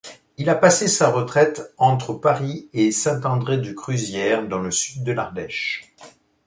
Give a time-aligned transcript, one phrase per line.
[0.39, 5.93] Il a passé sa retraite entre Paris et Saint-André-de-Cruzières, dans le sud de l'Ardèche.